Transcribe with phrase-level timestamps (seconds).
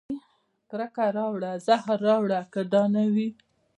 [0.69, 3.29] کرکه راوړه زهر راوړه که دا نه وي